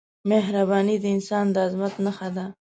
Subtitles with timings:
[0.29, 2.45] مهرباني د انسان د عظمت نښه ده.